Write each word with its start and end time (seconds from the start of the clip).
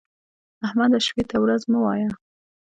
احمده! 0.65 0.99
شپې 1.07 1.23
ته 1.29 1.37
ورځ 1.43 1.61
مه 1.71 1.79
وايه. 1.83 2.09